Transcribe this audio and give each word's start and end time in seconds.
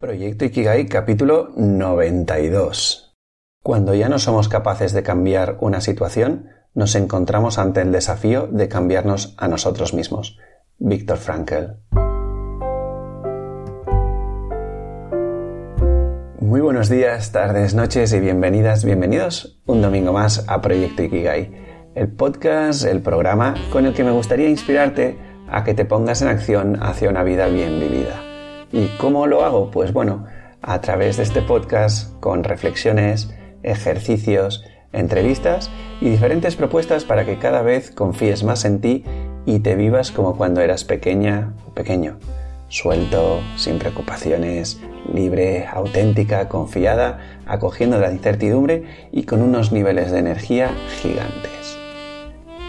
Proyecto 0.00 0.44
Ikigai 0.44 0.86
capítulo 0.86 1.50
92. 1.56 3.16
Cuando 3.64 3.94
ya 3.96 4.08
no 4.08 4.20
somos 4.20 4.48
capaces 4.48 4.92
de 4.92 5.02
cambiar 5.02 5.58
una 5.60 5.80
situación, 5.80 6.50
nos 6.72 6.94
encontramos 6.94 7.58
ante 7.58 7.80
el 7.80 7.90
desafío 7.90 8.46
de 8.46 8.68
cambiarnos 8.68 9.34
a 9.38 9.48
nosotros 9.48 9.94
mismos. 9.94 10.38
Víctor 10.78 11.16
Frankl. 11.18 11.80
Muy 16.38 16.60
buenos 16.60 16.88
días, 16.88 17.32
tardes, 17.32 17.74
noches 17.74 18.12
y 18.12 18.20
bienvenidas, 18.20 18.84
bienvenidos 18.84 19.60
un 19.66 19.82
domingo 19.82 20.12
más 20.12 20.44
a 20.46 20.60
Proyecto 20.62 21.02
Ikigai, 21.02 21.90
el 21.96 22.06
podcast, 22.06 22.84
el 22.84 23.02
programa 23.02 23.56
con 23.72 23.84
el 23.84 23.94
que 23.94 24.04
me 24.04 24.12
gustaría 24.12 24.48
inspirarte 24.48 25.18
a 25.50 25.64
que 25.64 25.74
te 25.74 25.84
pongas 25.84 26.22
en 26.22 26.28
acción 26.28 26.80
hacia 26.80 27.10
una 27.10 27.24
vida 27.24 27.48
bien 27.48 27.80
vivida. 27.80 28.27
¿Y 28.72 28.88
cómo 28.98 29.26
lo 29.26 29.44
hago? 29.44 29.70
Pues 29.70 29.92
bueno, 29.92 30.26
a 30.60 30.80
través 30.80 31.16
de 31.16 31.22
este 31.22 31.40
podcast 31.40 32.12
con 32.20 32.44
reflexiones, 32.44 33.34
ejercicios, 33.62 34.64
entrevistas 34.92 35.70
y 36.00 36.10
diferentes 36.10 36.56
propuestas 36.56 37.04
para 37.04 37.24
que 37.24 37.38
cada 37.38 37.62
vez 37.62 37.90
confíes 37.90 38.44
más 38.44 38.66
en 38.66 38.80
ti 38.80 39.04
y 39.46 39.60
te 39.60 39.74
vivas 39.74 40.10
como 40.10 40.36
cuando 40.36 40.60
eras 40.60 40.84
pequeña 40.84 41.54
o 41.66 41.72
pequeño. 41.72 42.18
Suelto, 42.68 43.40
sin 43.56 43.78
preocupaciones, 43.78 44.78
libre, 45.10 45.66
auténtica, 45.66 46.48
confiada, 46.50 47.20
acogiendo 47.46 47.98
la 47.98 48.12
incertidumbre 48.12 48.84
y 49.10 49.22
con 49.22 49.40
unos 49.40 49.72
niveles 49.72 50.12
de 50.12 50.18
energía 50.18 50.70
gigantes. 51.00 51.78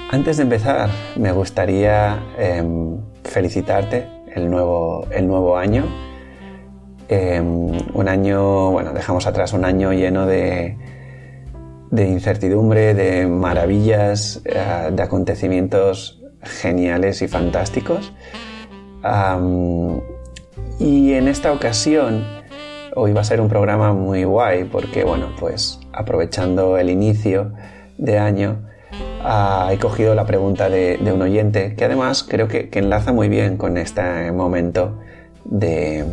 Antes 0.09 0.37
de 0.37 0.43
empezar, 0.43 0.89
me 1.17 1.33
gustaría 1.33 2.17
em, 2.37 2.97
felicitarte 3.25 4.07
el 4.35 4.49
nuevo, 4.49 5.05
el 5.11 5.27
nuevo 5.27 5.57
año. 5.57 5.85
Em, 7.07 7.71
un 7.93 8.07
año, 8.07 8.71
bueno, 8.71 8.93
dejamos 8.93 9.25
atrás 9.25 9.53
un 9.53 9.65
año 9.65 9.91
lleno 9.93 10.25
de, 10.25 10.77
de 11.91 12.07
incertidumbre, 12.07 12.93
de 12.93 13.27
maravillas, 13.27 14.41
eh, 14.45 14.91
de 14.91 15.01
acontecimientos 15.01 16.21
geniales 16.43 17.21
y 17.21 17.27
fantásticos. 17.27 18.13
y 20.79 21.13
en 21.13 21.27
esta 21.27 21.51
ocasión, 21.51 22.23
hoy 22.95 23.13
va 23.13 23.21
a 23.21 23.23
ser 23.23 23.41
un 23.41 23.49
programa 23.49 23.93
muy 23.93 24.23
guay 24.23 24.65
porque, 24.65 25.03
bueno, 25.03 25.27
pues 25.39 25.79
aprovechando 25.91 26.77
el 26.77 26.89
inicio 26.89 27.53
de 27.97 28.17
año, 28.17 28.68
he 29.71 29.77
cogido 29.79 30.15
la 30.15 30.25
pregunta 30.25 30.69
de, 30.69 30.99
un 31.13 31.21
oyente 31.21 31.75
que 31.75 31.85
además 31.85 32.23
creo 32.23 32.47
que, 32.47 32.69
enlaza 32.73 33.11
muy 33.11 33.29
bien 33.29 33.57
con 33.57 33.77
este 33.77 34.31
momento 34.31 34.97
de 35.45 36.05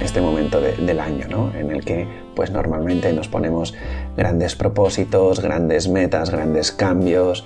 este 0.00 0.20
momento 0.20 0.60
del 0.60 1.00
año, 1.00 1.26
¿no? 1.28 1.52
En 1.54 1.70
el 1.70 1.84
que 1.84 2.06
pues 2.34 2.50
normalmente 2.50 3.12
nos 3.12 3.28
ponemos 3.28 3.74
grandes 4.16 4.54
propósitos, 4.54 5.40
grandes 5.40 5.88
metas, 5.88 6.30
grandes 6.30 6.72
cambios 6.72 7.44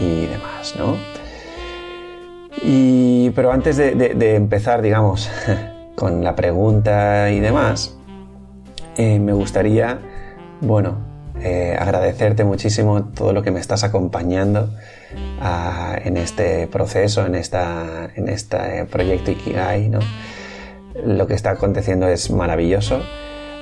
y 0.00 0.26
demás, 0.26 0.74
¿no? 0.78 0.96
Y, 2.62 3.30
pero 3.30 3.52
antes 3.52 3.76
de, 3.76 4.34
empezar, 4.34 4.82
digamos, 4.82 5.30
con 5.94 6.22
la 6.22 6.36
pregunta 6.36 7.30
y 7.30 7.40
demás, 7.40 7.96
eh, 8.96 9.18
me 9.18 9.32
gustaría, 9.32 9.98
bueno, 10.60 11.09
eh, 11.42 11.76
agradecerte 11.78 12.44
muchísimo 12.44 13.04
todo 13.04 13.32
lo 13.32 13.42
que 13.42 13.50
me 13.50 13.60
estás 13.60 13.84
acompañando 13.84 14.70
ah, 15.40 15.96
en 16.04 16.16
este 16.16 16.66
proceso, 16.66 17.26
en, 17.26 17.34
esta, 17.34 18.10
en 18.14 18.28
este 18.28 18.84
proyecto 18.86 19.30
Ikigai. 19.30 19.88
¿no? 19.88 20.00
Lo 21.04 21.26
que 21.26 21.34
está 21.34 21.50
aconteciendo 21.50 22.08
es 22.08 22.30
maravilloso. 22.30 23.00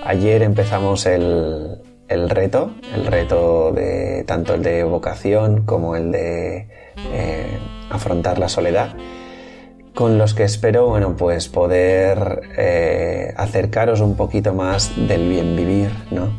Ayer 0.05 0.43
empezamos 0.43 1.07
el, 1.07 1.83
el 2.09 2.31
reto, 2.31 2.73
el 2.95 3.07
reto 3.07 3.73
de 3.73 4.25
tanto 4.27 4.55
el 4.55 4.63
de 4.63 4.85
vocación 4.85 5.65
como 5.65 5.97
el 5.97 6.11
de 6.11 6.69
eh, 7.13 7.59
afrontar 7.91 8.39
la 8.39 8.49
soledad 8.49 8.95
con 9.99 10.17
los 10.17 10.33
que 10.33 10.45
espero, 10.45 10.87
bueno, 10.87 11.17
pues 11.17 11.49
poder 11.49 12.43
eh, 12.57 13.35
acercaros 13.37 14.01
un 14.01 14.15
poquito 14.15 14.55
más 14.55 14.93
del 15.09 15.29
bien 15.29 15.57
vivir, 15.57 15.91
¿no? 16.13 16.39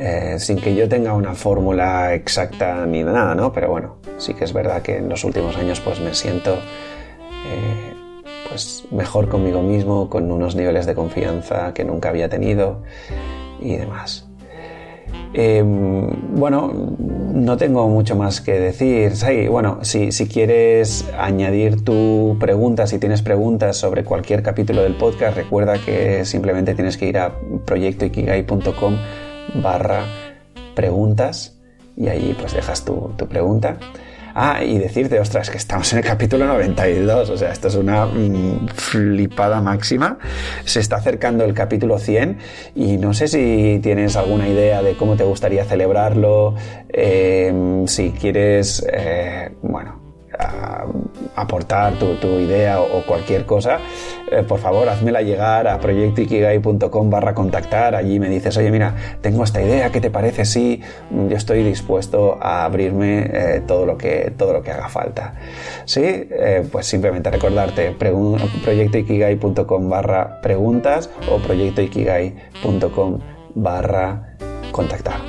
Eh, 0.00 0.36
sin 0.38 0.60
que 0.60 0.76
yo 0.76 0.88
tenga 0.88 1.12
una 1.12 1.34
fórmula 1.34 2.14
exacta 2.14 2.86
ni 2.86 3.02
nada, 3.02 3.34
¿no? 3.34 3.52
Pero 3.52 3.68
bueno, 3.68 3.96
sí 4.18 4.32
que 4.32 4.44
es 4.44 4.52
verdad 4.52 4.80
que 4.80 4.98
en 4.98 5.08
los 5.08 5.24
últimos 5.24 5.56
años 5.56 5.80
pues 5.80 5.98
me 5.98 6.14
siento 6.14 6.54
eh, 6.54 7.94
pues 8.48 8.84
mejor 8.92 9.28
conmigo 9.28 9.60
mismo, 9.60 10.08
con 10.08 10.30
unos 10.30 10.54
niveles 10.54 10.86
de 10.86 10.94
confianza 10.94 11.74
que 11.74 11.84
nunca 11.84 12.10
había 12.10 12.28
tenido 12.28 12.84
y 13.60 13.74
demás. 13.74 14.28
Em, 15.34 16.06
bueno, 16.36 16.72
no 16.98 17.56
tengo 17.56 17.88
mucho 17.88 18.14
más 18.14 18.40
que 18.40 18.52
decir. 18.52 19.12
bueno, 19.50 19.80
si, 19.82 20.12
si, 20.12 20.28
quieres 20.28 21.06
añadir 21.18 21.84
tu 21.84 22.36
pregunta, 22.38 22.86
si 22.86 23.00
tienes 23.00 23.22
preguntas 23.22 23.76
sobre 23.76 24.04
cualquier 24.04 24.44
capítulo 24.44 24.82
del 24.82 24.94
podcast, 24.94 25.36
recuerda 25.36 25.76
que 25.84 26.24
simplemente 26.24 26.74
tienes 26.74 26.96
que 26.96 27.06
ir 27.06 27.18
a 27.18 27.32
proyectoikigai.com 27.64 28.96
barra 29.54 30.04
preguntas 30.74 31.58
y 31.96 32.08
ahí 32.08 32.36
pues 32.38 32.54
dejas 32.54 32.84
tu, 32.84 33.14
pregunta. 33.28 33.76
Ah, 34.34 34.62
y 34.62 34.78
decirte, 34.78 35.18
ostras, 35.18 35.50
que 35.50 35.56
estamos 35.56 35.92
en 35.92 35.98
el 35.98 36.04
capítulo 36.04 36.46
92, 36.46 37.30
o 37.30 37.36
sea, 37.36 37.50
esto 37.50 37.66
es 37.66 37.74
una 37.74 38.06
mm, 38.06 38.68
flipada 38.68 39.60
máxima. 39.60 40.18
Se 40.64 40.78
está 40.78 40.96
acercando 40.96 41.44
el 41.44 41.54
capítulo 41.54 41.98
100 41.98 42.38
y 42.76 42.98
no 42.98 43.14
sé 43.14 43.26
si 43.26 43.80
tienes 43.82 44.14
alguna 44.14 44.48
idea 44.48 44.80
de 44.82 44.96
cómo 44.96 45.16
te 45.16 45.24
gustaría 45.24 45.64
celebrarlo, 45.64 46.54
eh, 46.90 47.82
si 47.86 48.12
quieres, 48.12 48.86
eh, 48.92 49.50
bueno, 49.62 50.07
aportar 51.34 51.94
tu, 51.94 52.38
idea 52.38 52.80
o, 52.80 53.04
cualquier 53.04 53.44
cosa, 53.46 53.78
eh, 54.30 54.42
por 54.42 54.60
favor, 54.60 54.88
házmela 54.88 55.22
llegar 55.22 55.66
a 55.66 55.80
proyectoikigai.com 55.80 57.10
barra 57.10 57.34
contactar. 57.34 57.94
Allí 57.94 58.20
me 58.20 58.28
dices, 58.28 58.56
oye, 58.56 58.70
mira, 58.70 58.94
tengo 59.20 59.44
esta 59.44 59.60
idea, 59.62 59.90
¿qué 59.90 60.00
te 60.00 60.10
parece? 60.10 60.44
Sí, 60.44 60.80
yo 61.10 61.36
estoy 61.36 61.62
dispuesto 61.62 62.38
a 62.40 62.64
abrirme 62.64 63.30
eh, 63.32 63.62
todo, 63.66 63.86
lo 63.86 63.96
que, 63.96 64.32
todo 64.36 64.52
lo 64.52 64.62
que 64.62 64.70
haga 64.70 64.88
falta. 64.88 65.34
Sí, 65.84 66.02
eh, 66.04 66.66
pues 66.70 66.86
simplemente 66.86 67.30
recordarte, 67.30 67.92
proyectoikigai.com 67.92 69.88
barra 69.88 70.40
preguntas 70.40 71.10
o 71.30 71.38
proyectoikigai.com 71.38 73.18
barra 73.54 74.36
contactar. 74.72 75.20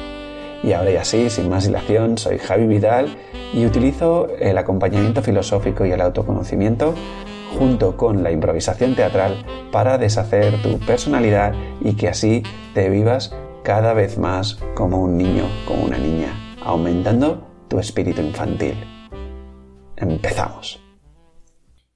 Y 0.61 0.73
ahora 0.73 0.91
ya 0.91 1.05
sí, 1.05 1.29
sin 1.29 1.49
más 1.49 1.65
dilación, 1.65 2.17
soy 2.17 2.37
Javi 2.37 2.67
Vidal 2.67 3.15
y 3.53 3.65
utilizo 3.65 4.27
el 4.39 4.57
acompañamiento 4.57 5.21
filosófico 5.21 5.85
y 5.85 5.91
el 5.91 6.01
autoconocimiento 6.01 6.93
junto 7.57 7.97
con 7.97 8.23
la 8.23 8.31
improvisación 8.31 8.95
teatral 8.95 9.45
para 9.71 9.97
deshacer 9.97 10.61
tu 10.61 10.79
personalidad 10.79 11.53
y 11.81 11.95
que 11.95 12.07
así 12.07 12.43
te 12.73 12.89
vivas 12.89 13.35
cada 13.63 13.93
vez 13.93 14.17
más 14.17 14.59
como 14.75 15.01
un 15.01 15.17
niño, 15.17 15.45
como 15.67 15.85
una 15.85 15.97
niña, 15.97 16.33
aumentando 16.63 17.47
tu 17.67 17.79
espíritu 17.79 18.21
infantil. 18.21 18.75
Empezamos. 19.97 20.83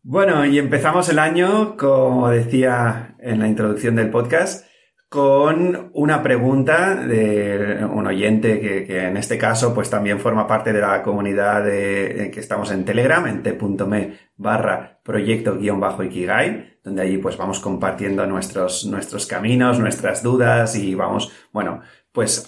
Bueno, 0.02 0.46
y 0.46 0.59
empezamos 0.59 1.08
el 1.08 1.19
año, 1.19 1.78
como 1.78 2.30
decía 2.30 3.16
en 3.19 3.40
la 3.40 3.47
introducción 3.47 3.96
del 3.96 4.09
podcast, 4.09 4.66
con 5.13 5.91
una 5.94 6.24
pregunta 6.24 6.96
de 6.96 7.85
un 7.85 8.07
oyente 8.07 8.59
que, 8.59 9.06
en 9.06 9.16
este 9.16 9.38
caso 9.38 9.72
pues 9.72 9.88
también 9.88 10.19
forma 10.19 10.47
parte 10.47 10.74
de 10.74 10.81
la 10.81 11.03
comunidad 11.03 11.63
de, 11.63 12.31
que 12.34 12.40
estamos 12.40 12.72
en 12.72 12.84
Telegram, 12.84 13.28
en 13.28 13.44
t.me 13.44 14.18
barra 14.38 15.00
proyecto 15.03 15.56
guion 15.59 15.79
bajo 15.79 16.03
Ikigai, 16.03 16.79
donde 16.84 17.03
allí 17.03 17.19
pues 17.19 17.38
vamos 17.38 17.59
compartiendo 17.59 18.25
nuestros, 18.25 18.88
nuestros 18.88 19.28
caminos, 19.28 19.78
nuestras 19.78 20.24
dudas 20.24 20.75
y 20.75 20.95
vamos, 20.95 21.31
bueno, 21.51 21.81
pues 22.12 22.48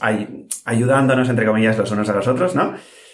ayudándonos 0.66 1.30
entre 1.30 1.46
comillas 1.46 1.78
los 1.78 1.92
unos 1.92 2.10
a 2.10 2.14
los 2.14 2.28
otros, 2.28 2.56
¿no? 2.56 2.74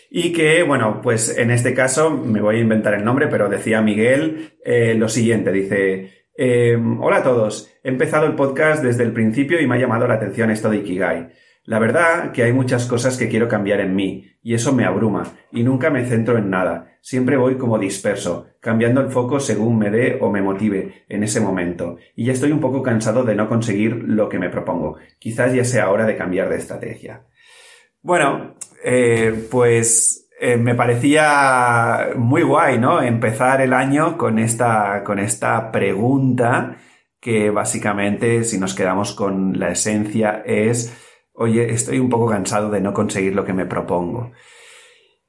Y 0.09 0.31
que, 0.31 0.63
bueno, 0.63 1.01
pues 1.03 1.37
en 1.37 1.51
este 1.51 1.73
caso 1.73 2.09
me 2.09 2.39
voy 2.39 2.55
a 2.55 2.61
inventar 2.61 2.93
el 2.93 3.03
nombre, 3.03 3.27
pero 3.27 3.49
decía 3.49 3.81
Miguel 3.81 4.53
eh, 4.63 4.95
lo 4.95 5.09
siguiente, 5.09 5.51
dice, 5.51 6.20
Em, 6.33 7.01
hola 7.01 7.17
a 7.17 7.23
todos. 7.23 7.69
He 7.83 7.89
empezado 7.89 8.25
el 8.25 8.35
podcast 8.35 8.83
desde 8.83 9.03
el 9.03 9.11
principio 9.11 9.59
y 9.59 9.67
me 9.67 9.75
ha 9.75 9.79
llamado 9.79 10.07
la 10.07 10.15
atención 10.15 10.49
esto 10.49 10.69
de 10.69 10.77
Ikigai. 10.77 11.29
La 11.65 11.77
verdad 11.77 12.31
que 12.31 12.43
hay 12.43 12.53
muchas 12.53 12.87
cosas 12.87 13.17
que 13.17 13.27
quiero 13.27 13.47
cambiar 13.47 13.81
en 13.81 13.95
mí, 13.95 14.25
y 14.41 14.55
eso 14.55 14.73
me 14.73 14.85
abruma, 14.85 15.23
y 15.51 15.61
nunca 15.63 15.91
me 15.91 16.05
centro 16.05 16.37
en 16.37 16.49
nada. 16.49 16.97
Siempre 17.01 17.37
voy 17.37 17.57
como 17.57 17.77
disperso, 17.77 18.47
cambiando 18.59 19.01
el 19.01 19.11
foco 19.11 19.39
según 19.39 19.77
me 19.77 19.91
dé 19.91 20.17
o 20.21 20.31
me 20.31 20.41
motive 20.41 21.05
en 21.07 21.23
ese 21.23 21.39
momento, 21.39 21.97
y 22.15 22.25
ya 22.25 22.33
estoy 22.33 22.51
un 22.51 22.59
poco 22.59 22.81
cansado 22.81 23.23
de 23.23 23.35
no 23.35 23.47
conseguir 23.47 23.93
lo 23.93 24.27
que 24.27 24.39
me 24.39 24.49
propongo. 24.49 24.97
Quizás 25.19 25.53
ya 25.53 25.63
sea 25.63 25.91
hora 25.91 26.05
de 26.05 26.17
cambiar 26.17 26.49
de 26.49 26.57
estrategia. 26.57 27.25
Bueno, 28.01 28.55
eh, 28.83 29.47
pues 29.51 30.20
eh, 30.43 30.57
me 30.57 30.73
parecía 30.73 32.13
muy 32.15 32.41
guay, 32.41 32.79
¿no? 32.79 32.99
Empezar 32.99 33.61
el 33.61 33.73
año 33.73 34.17
con 34.17 34.39
esta, 34.39 35.03
con 35.03 35.19
esta 35.19 35.71
pregunta 35.71 36.77
que 37.19 37.51
básicamente, 37.51 38.43
si 38.43 38.57
nos 38.57 38.73
quedamos 38.73 39.13
con 39.13 39.59
la 39.59 39.69
esencia, 39.69 40.41
es, 40.43 40.97
oye, 41.33 41.71
estoy 41.71 41.99
un 41.99 42.09
poco 42.09 42.27
cansado 42.27 42.71
de 42.71 42.81
no 42.81 42.91
conseguir 42.91 43.35
lo 43.35 43.45
que 43.45 43.53
me 43.53 43.67
propongo. 43.67 44.31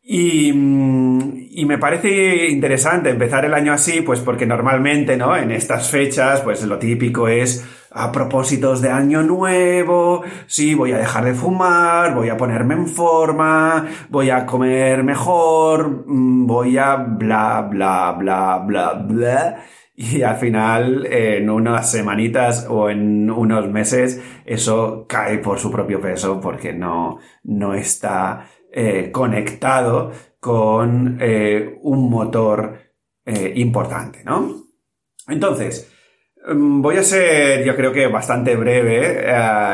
Y, 0.03 0.49
y, 0.49 1.65
me 1.67 1.77
parece 1.77 2.49
interesante 2.49 3.11
empezar 3.11 3.45
el 3.45 3.53
año 3.53 3.75
así, 3.75 4.01
pues 4.01 4.21
porque 4.21 4.47
normalmente, 4.47 5.19
¿no? 5.19 5.37
En 5.37 5.51
estas 5.51 5.91
fechas, 5.91 6.41
pues 6.41 6.63
lo 6.63 6.79
típico 6.79 7.29
es 7.29 7.63
a 7.95 8.11
propósitos 8.13 8.81
de 8.81 8.91
año 8.91 9.23
nuevo, 9.23 10.23
sí, 10.47 10.75
voy 10.75 10.93
a 10.93 10.99
dejar 10.99 11.25
de 11.25 11.35
fumar, 11.35 12.15
voy 12.15 12.29
a 12.29 12.37
ponerme 12.37 12.75
en 12.75 12.87
forma, 12.87 13.87
voy 14.09 14.31
a 14.31 14.47
comer 14.47 15.05
mejor, 15.05 16.05
mm, 16.07 16.47
voy 16.47 16.79
a 16.79 16.97
bla, 16.97 17.63
bla, 17.63 18.13
bla, 18.19 18.59
bla, 18.59 18.93
bla. 18.95 19.65
Y 19.95 20.23
al 20.23 20.37
final, 20.37 21.07
en 21.07 21.51
unas 21.51 21.91
semanitas 21.91 22.67
o 22.69 22.89
en 22.89 23.31
unos 23.31 23.69
meses, 23.69 24.23
eso 24.47 25.07
cae 25.09 25.39
por 25.39 25.59
su 25.59 25.71
propio 25.71 26.01
peso 26.01 26.41
porque 26.41 26.73
no, 26.73 27.19
no 27.45 27.75
está 27.75 28.47
eh, 28.73 29.11
conectado 29.13 30.13
con 30.41 31.19
eh, 31.21 31.79
un 31.83 32.11
motor 32.11 32.79
eh, 33.25 33.53
importante, 33.57 34.25
¿no? 34.25 34.65
Entonces, 35.29 35.92
voy 36.55 36.97
a 36.97 37.03
ser, 37.03 37.65
yo 37.65 37.77
creo 37.77 37.93
que 37.93 38.07
bastante 38.07 38.57
breve 38.57 39.25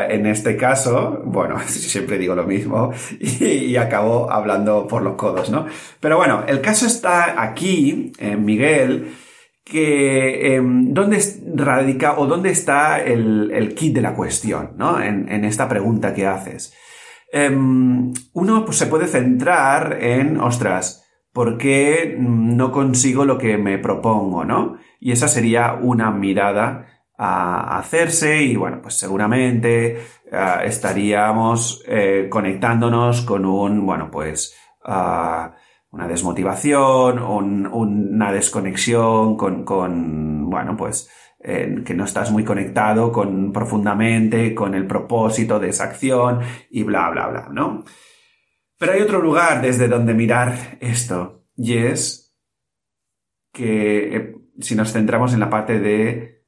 en 0.09 0.27
este 0.27 0.57
caso. 0.57 1.23
Bueno, 1.25 1.59
siempre 1.67 2.19
digo 2.19 2.35
lo 2.35 2.45
mismo 2.45 2.93
y, 3.21 3.77
acabo 3.77 4.31
hablando 4.31 4.87
por 4.87 5.03
los 5.03 5.15
codos, 5.15 5.51
¿no? 5.51 5.67
Pero 6.01 6.17
bueno, 6.17 6.45
el 6.47 6.61
caso 6.61 6.87
está 6.87 7.43
aquí, 7.43 8.13
Miguel, 8.39 9.15
que 9.65 10.55
em, 10.55 10.93
dónde 10.93 11.23
radica 11.55 12.19
o 12.19 12.27
dónde 12.27 12.51
está 12.51 13.03
el, 13.03 13.75
kit 13.77 13.95
de 13.95 14.01
la 14.01 14.15
cuestión, 14.15 14.73
¿no? 14.77 15.01
en 15.01 15.45
esta 15.45 15.69
pregunta 15.69 16.15
que 16.15 16.27
haces. 16.27 16.73
Em, 17.31 18.13
uno 18.33 18.65
pues, 18.65 18.79
se 18.79 18.87
puede 18.87 19.07
centrar 19.07 19.99
en, 20.01 20.41
ostras, 20.41 21.05
¿por 21.33 21.59
qué 21.59 22.17
no 22.19 22.73
consigo 22.73 23.25
lo 23.25 23.39
que 23.39 23.59
me 23.59 23.79
propongo, 23.79 24.45
no? 24.45 24.77
Y 25.01 25.13
esa 25.13 25.29
sería 25.29 25.75
una 25.75 26.11
mirada 26.11 26.87
a 27.17 27.79
hacerse 27.79 28.43
y 28.43 28.57
bueno, 28.57 28.81
pues 28.81 28.99
seguramente 28.99 29.97
eh, 29.97 30.55
estaríamos 30.65 31.83
eh, 31.87 32.29
conectándonos 32.31 33.23
con 33.23 33.45
un, 33.45 33.85
bueno, 33.85 34.11
pues 34.11 34.57
ah, 34.85 35.55
una 35.91 36.07
desmotivación, 36.07 37.19
una 37.19 38.33
desconexión 38.33 39.37
con, 39.37 39.65
con, 39.65 40.49
bueno, 40.49 40.77
pues 40.77 41.11
que 41.41 41.95
no 41.95 42.05
estás 42.05 42.33
muy 42.33 42.45
conectado 42.45 43.13
con 43.13 43.53
profundamente 43.53 44.55
con 44.57 44.75
el 44.75 44.87
propósito 44.87 45.61
de 45.61 45.69
esa 45.69 45.85
acción 45.85 46.41
y 46.69 46.83
bla, 46.83 47.09
bla, 47.11 47.29
bla, 47.29 47.49
¿no? 47.53 47.85
Pero 48.79 48.93
hay 48.93 49.03
otro 49.03 49.21
lugar 49.21 49.61
desde 49.61 49.89
donde 49.89 50.15
mirar 50.15 50.79
esto 50.81 51.43
y 51.57 51.77
es 51.77 52.33
que 53.53 54.17
eh, 54.17 54.37
si 54.61 54.77
nos 54.77 54.93
centramos 54.93 55.35
en 55.35 55.41
la 55.41 55.51
parte 55.51 55.81
de 55.81 56.45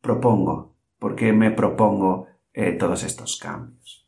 propongo, 0.00 0.76
¿por 0.98 1.14
qué 1.14 1.34
me 1.34 1.50
propongo 1.50 2.26
eh, 2.54 2.72
todos 2.72 3.04
estos 3.04 3.38
cambios? 3.38 4.06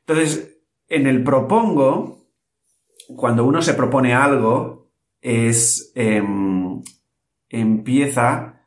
Entonces, 0.00 0.58
en 0.88 1.06
el 1.06 1.22
propongo, 1.22 2.26
cuando 3.16 3.44
uno 3.44 3.62
se 3.62 3.74
propone 3.74 4.12
algo, 4.12 4.90
es 5.20 5.92
em, 5.94 6.82
empieza, 7.48 8.66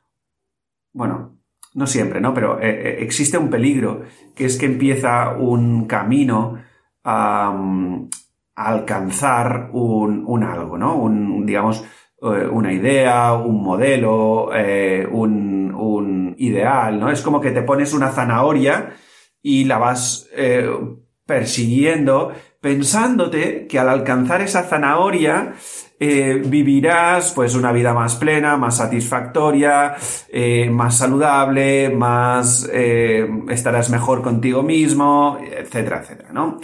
bueno, 0.94 1.38
no 1.74 1.86
siempre, 1.86 2.22
¿no? 2.22 2.34
Pero 2.34 2.62
eh, 2.62 3.04
existe 3.04 3.38
un 3.38 3.50
peligro, 3.50 4.04
que 4.34 4.46
es 4.46 4.58
que 4.58 4.66
empieza 4.68 5.36
un 5.36 5.86
camino 5.86 6.66
alcanzar 8.56 9.70
un, 9.74 10.44
algo, 10.44 10.78
¿no? 10.78 10.96
Un, 10.98 11.46
digamos, 11.46 11.84
eh, 12.22 12.48
una 12.52 12.74
idea, 12.74 13.34
un 13.34 13.64
modelo, 13.64 14.50
un, 15.12 15.74
un, 15.74 16.36
ideal, 16.38 17.00
¿no? 17.00 17.10
Es 17.10 17.22
como 17.22 17.40
que 17.40 17.52
te 17.52 17.62
pones 17.62 17.94
una 17.94 18.10
zanahoria 18.10 18.94
y 19.42 19.64
la 19.64 19.78
vas 19.78 20.30
persiguiendo 21.26 22.32
pensándote 22.62 23.68
que 23.68 23.80
al 23.80 23.90
alcanzar 23.90 24.42
esa 24.42 24.64
zanahoria 24.64 25.54
eh, 26.00 26.42
vivirás 26.46 27.32
pues 27.32 27.56
una 27.56 27.72
vida 27.72 27.94
más 27.94 28.16
plena, 28.16 28.58
más 28.58 28.78
satisfactoria, 28.78 29.96
eh, 30.30 30.70
más 30.70 30.98
saludable, 30.98 31.90
más 31.90 32.70
eh, 32.72 33.28
estarás 33.50 33.90
mejor 33.90 34.22
contigo 34.22 34.64
mismo, 34.64 35.40
etcétera, 35.42 36.02
etcétera, 36.02 36.30
¿no? 36.34 36.60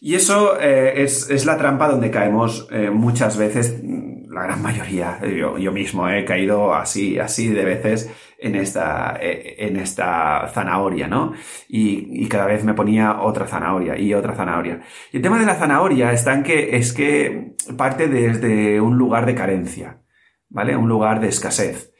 Y 0.00 0.14
eso 0.14 0.58
es, 0.58 1.28
es, 1.28 1.44
la 1.44 1.58
trampa 1.58 1.88
donde 1.88 2.10
caemos 2.10 2.68
muchas 2.90 3.36
veces, 3.36 3.82
la 4.30 4.44
gran 4.44 4.62
mayoría, 4.62 5.20
yo, 5.26 5.58
yo 5.58 5.72
mismo 5.72 6.08
he 6.08 6.24
caído 6.24 6.74
así, 6.74 7.18
así 7.18 7.48
de 7.48 7.64
veces 7.64 8.10
en 8.40 8.56
esta, 8.56 9.18
eh, 9.20 9.56
en 9.58 9.76
esta 9.76 10.48
zanahoria, 10.48 11.06
¿no? 11.06 11.32
Y, 11.68 12.26
cada 12.28 12.46
vez 12.46 12.64
me 12.64 12.74
ponía 12.74 13.20
otra 13.20 13.46
zanahoria 13.46 13.98
y 13.98 14.14
otra 14.14 14.34
zanahoria. 14.34 14.80
Y 15.12 15.16
el 15.16 15.22
tema 15.22 15.38
de 15.38 15.46
la 15.46 15.56
zanahoria 15.56 16.12
está 16.12 16.32
en 16.32 16.42
que 16.42 16.76
es 16.76 16.92
que 16.92 17.54
parte 17.76 18.08
desde 18.08 18.80
un 18.80 18.96
lugar 18.96 19.26
de 19.26 19.34
carencia, 19.34 20.02
¿vale? 20.48 20.76
Un 20.76 20.88
lugar 20.88 21.20
de 21.20 21.28
escasez. 21.28 21.92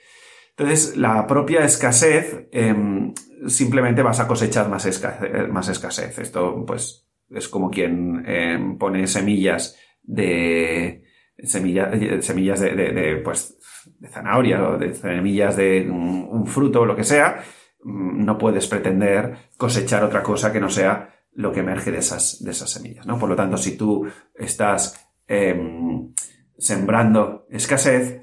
Entonces, 0.50 0.96
la 0.96 1.26
propia 1.26 1.64
escasez, 1.64 2.48
em, 2.52 3.12
simplemente 3.48 4.02
vas 4.02 4.20
a 4.20 4.28
cosechar 4.28 4.68
más 4.68 4.86
escasez, 4.86 5.48
más 5.48 5.68
escasez. 5.68 6.18
Esto, 6.18 6.64
pues, 6.64 7.09
es 7.30 7.48
como 7.48 7.70
quien 7.70 8.24
em, 8.26 8.78
pone 8.78 9.06
semillas 9.06 9.78
de, 10.02 11.04
semillas, 11.42 11.90
semillas 12.24 12.60
de, 12.60 12.74
de, 12.74 13.16
pues, 13.16 13.58
de 13.98 14.08
zanahoria 14.08 14.68
o 14.68 14.78
de 14.78 14.94
semillas 14.94 15.56
de 15.56 15.88
un, 15.90 16.46
fruto 16.46 16.82
o 16.82 16.86
lo 16.86 16.96
que 16.96 17.04
sea, 17.04 17.42
mm, 17.82 18.24
no 18.24 18.38
puedes 18.38 18.66
pretender 18.66 19.50
cosechar 19.56 20.04
otra 20.04 20.22
cosa 20.22 20.52
que 20.52 20.60
no 20.60 20.68
sea 20.68 21.14
lo 21.32 21.52
que 21.52 21.60
emerge 21.60 21.92
de 21.92 21.98
esas, 21.98 22.42
de 22.42 22.50
esas 22.50 22.70
semillas, 22.70 23.06
¿no? 23.06 23.18
Por 23.18 23.28
lo 23.28 23.36
tanto, 23.36 23.56
si 23.56 23.76
tú 23.76 24.06
estás 24.34 25.08
em, 25.26 26.12
sembrando 26.58 27.46
escasez, 27.50 28.20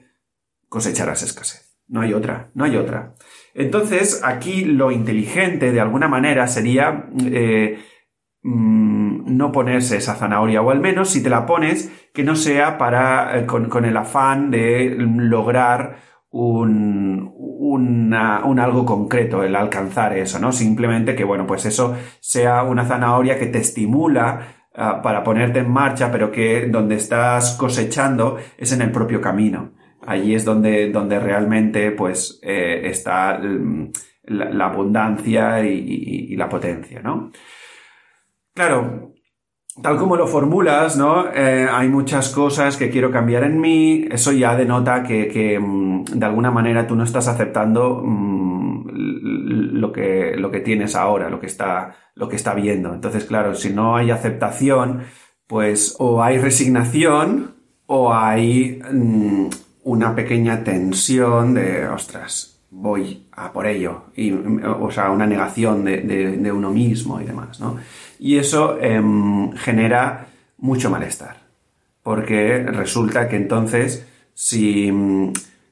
cosecharás 0.67 1.23
escasez. 1.23 1.67
No 1.87 2.01
hay 2.01 2.13
otra, 2.13 2.51
no 2.53 2.65
hay 2.65 2.75
otra. 2.75 3.15
Entonces, 3.53 4.21
aquí 4.23 4.65
lo 4.65 4.91
inteligente, 4.91 5.71
de 5.71 5.79
alguna 5.79 6.09
manera, 6.09 6.47
sería 6.47 7.09
eh, 7.25 7.79
no 8.47 9.51
ponerse 9.51 9.97
esa 9.97 10.15
zanahoria 10.15 10.61
o 10.61 10.71
al 10.71 10.79
menos 10.79 11.09
si 11.09 11.21
te 11.21 11.29
la 11.29 11.45
pones 11.45 11.91
que 12.13 12.23
no 12.23 12.35
sea 12.35 12.77
para 12.77 13.37
eh, 13.37 13.45
con, 13.45 13.85
el 13.85 13.97
afán 13.97 14.51
de 14.51 14.95
lograr 14.97 15.97
un, 16.29 17.33
un, 17.37 18.13
algo 18.13 18.85
concreto, 18.85 19.43
el 19.43 19.55
alcanzar 19.55 20.17
eso, 20.17 20.39
¿no? 20.39 20.51
Simplemente 20.51 21.15
que, 21.15 21.23
bueno, 21.23 21.45
pues 21.45 21.65
eso 21.65 21.95
sea 22.19 22.63
una 22.63 22.85
zanahoria 22.85 23.37
que 23.37 23.47
te 23.47 23.59
estimula 23.59 24.47
ah, 24.75 25.01
para 25.01 25.23
ponerte 25.23 25.59
en 25.59 25.69
marcha, 25.69 26.11
pero 26.11 26.31
que 26.31 26.67
donde 26.67 26.95
estás 26.95 27.55
cosechando 27.57 28.37
es 28.57 28.71
en 28.71 28.81
el 28.81 28.91
propio 28.91 29.19
camino. 29.21 29.73
Allí 30.05 30.35
es 30.35 30.45
donde, 30.45 30.89
donde 30.89 31.19
realmente, 31.19 31.91
pues, 31.91 32.39
eh, 32.43 32.81
está 32.85 33.39
mm, 33.39 33.91
la, 34.23 34.65
abundancia 34.65 35.63
y, 35.65 36.27
y 36.29 36.35
la 36.35 36.49
potencia, 36.49 37.01
¿no? 37.01 37.31
Claro, 38.57 39.13
tal 39.83 39.97
como 39.97 40.15
lo 40.17 40.25
formulas, 40.25 40.97
¿no? 40.97 41.31
Eh, 41.31 41.67
hay 41.71 41.89
muchas 41.89 42.29
cosas 42.29 42.75
que 42.75 42.89
quiero 42.89 43.11
cambiar 43.11 43.43
en 43.43 43.61
mí. 43.61 44.07
Eso 44.09 44.31
ya 44.31 44.55
denota 44.55 45.03
que, 45.03 45.59
mm, 45.59 46.05
de 46.05 46.25
alguna 46.25 46.49
manera 46.49 46.87
tú 46.87 46.95
no 46.95 47.03
estás 47.03 47.27
aceptando 47.27 48.01
mm, 48.03 48.87
lo, 49.79 49.91
que, 49.91 50.33
lo 50.37 50.49
que 50.49 50.61
tienes 50.61 50.95
ahora, 50.95 51.29
lo 51.29 51.39
que 51.39 51.45
está, 51.45 51.93
lo 52.15 52.27
que 52.27 52.35
está 52.35 52.55
viendo. 52.55 52.95
Entonces, 52.95 53.25
claro, 53.25 53.53
si 53.53 53.71
no 53.71 53.95
hay 53.95 54.09
aceptación, 54.09 55.03
pues 55.45 55.95
o 55.99 56.23
hay 56.23 56.39
resignación 56.39 57.57
o 57.85 58.11
hay 58.11 58.81
mm, 58.91 59.49
una 59.83 60.15
pequeña 60.15 60.63
tensión 60.63 61.53
de, 61.53 61.87
ostras, 61.87 62.56
voy 62.69 63.27
a 63.31 63.51
por 63.51 63.67
ello. 63.67 64.05
Y, 64.15 64.31
o 64.31 64.91
sea, 64.91 65.11
una 65.11 65.25
negación 65.25 65.83
de, 65.85 66.01
de 66.01 66.51
uno 66.51 66.71
mismo 66.71 67.19
y 67.21 67.25
demás, 67.25 67.59
¿no? 67.59 67.77
Y 68.19 68.37
eso 68.37 68.79
em, 68.79 69.51
genera 69.53 70.27
mucho 70.57 70.89
malestar. 70.89 71.37
Porque 72.03 72.63
resulta 72.63 73.27
que 73.27 73.35
entonces, 73.35 74.07
si, 74.33 74.91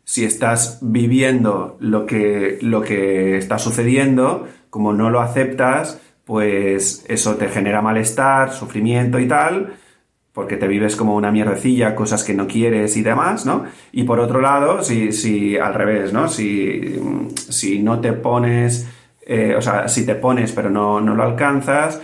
si 0.03 0.25
estás 0.25 0.79
viviendo 0.81 1.77
lo 1.79 2.05
que, 2.05 2.59
lo 2.61 2.81
que 2.81 3.37
está 3.37 3.57
sucediendo, 3.57 4.47
como 4.69 4.93
no 4.93 5.09
lo 5.09 5.21
aceptas, 5.21 6.01
pues 6.25 7.05
eso 7.07 7.35
te 7.35 7.47
genera 7.47 7.81
malestar, 7.81 8.51
sufrimiento 8.51 9.19
y 9.19 9.27
tal, 9.27 9.75
porque 10.35 10.57
te 10.57 10.67
vives 10.67 10.97
como 10.97 11.15
una 11.15 11.31
mierdecilla, 11.31 11.95
cosas 11.95 12.25
que 12.25 12.33
no 12.33 12.45
quieres 12.45 12.97
y 12.97 13.01
demás, 13.01 13.45
¿no? 13.45 13.63
Y 13.93 14.03
por 14.03 14.19
otro 14.19 14.41
lado, 14.41 14.83
si, 14.83 15.13
si 15.13 15.57
al 15.57 15.73
revés, 15.73 16.11
¿no? 16.11 16.27
Si, 16.27 16.99
si 17.35 17.79
no 17.79 18.01
te 18.01 18.11
pones, 18.11 18.85
eh, 19.25 19.55
o 19.57 19.61
sea, 19.61 19.87
si 19.87 20.05
te 20.05 20.15
pones 20.15 20.51
pero 20.51 20.69
no, 20.69 20.99
no 20.99 21.15
lo 21.15 21.23
alcanzas, 21.23 22.01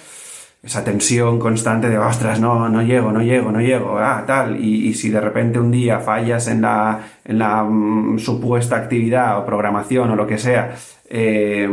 esa 0.63 0.83
tensión 0.83 1.39
constante 1.39 1.89
de, 1.89 1.97
ostras, 1.97 2.39
no, 2.39 2.69
no 2.69 2.83
llego, 2.83 3.11
no 3.11 3.21
llego, 3.21 3.51
no 3.51 3.61
llego, 3.61 3.97
ah, 3.97 4.23
tal. 4.27 4.63
Y, 4.63 4.87
y 4.87 4.93
si 4.93 5.09
de 5.09 5.19
repente 5.19 5.59
un 5.59 5.71
día 5.71 5.99
fallas 5.99 6.47
en 6.47 6.61
la, 6.61 6.99
en 7.25 7.39
la 7.39 7.63
mm, 7.63 8.19
supuesta 8.19 8.75
actividad 8.75 9.39
o 9.39 9.45
programación 9.45 10.11
o 10.11 10.15
lo 10.15 10.27
que 10.27 10.37
sea, 10.37 10.75
eh, 11.13 11.67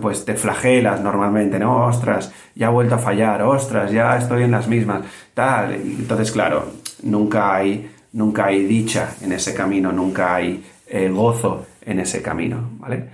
pues 0.00 0.24
te 0.24 0.34
flagelas 0.34 1.00
normalmente, 1.00 1.58
¿no? 1.58 1.86
Ostras, 1.86 2.32
ya 2.56 2.66
he 2.66 2.70
vuelto 2.70 2.96
a 2.96 2.98
fallar, 2.98 3.42
ostras, 3.42 3.92
ya 3.92 4.16
estoy 4.16 4.42
en 4.42 4.50
las 4.50 4.66
mismas, 4.66 5.02
tal. 5.34 5.74
entonces, 5.74 6.32
claro, 6.32 6.66
nunca 7.04 7.54
hay, 7.54 7.88
nunca 8.12 8.46
hay 8.46 8.64
dicha 8.64 9.14
en 9.22 9.32
ese 9.32 9.54
camino, 9.54 9.92
nunca 9.92 10.34
hay 10.34 10.64
eh, 10.88 11.08
gozo 11.10 11.66
en 11.82 12.00
ese 12.00 12.22
camino, 12.22 12.70
¿vale? 12.78 13.08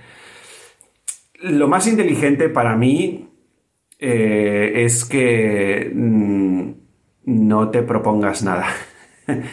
Lo 1.41 1.67
más 1.67 1.85
inteligente 1.85 2.49
para 2.49 2.75
mí 2.75 3.28
eh, 3.99 4.85
es 4.85 5.03
que 5.03 5.91
mm, 5.93 6.71
no 7.25 7.69
te 7.69 7.83
propongas 7.83 8.43
nada. 8.43 8.67